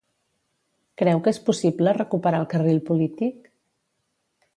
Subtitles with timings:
[1.01, 3.53] Creu que és possible recuperar el carril polític?